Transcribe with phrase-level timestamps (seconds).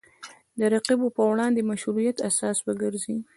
[0.59, 3.17] د رقیبو پر وړاندې مشروعیت اساس وګرځي